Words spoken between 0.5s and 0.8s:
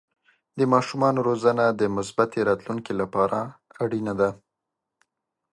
د